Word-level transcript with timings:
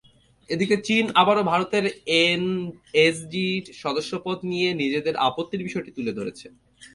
এদিকে, 0.49 0.75
চীন 0.87 1.05
আবারও 1.15 1.43
ভারতের 1.43 1.85
এনএসজির 2.23 3.63
সদস্যপদ 3.73 4.37
নিয়ে 4.43 4.69
নিজেদের 4.73 5.15
আপত্তির 5.27 5.65
বিষয়টি 5.67 5.91
তুলে 5.97 6.11
ধরেছে। 6.11 6.47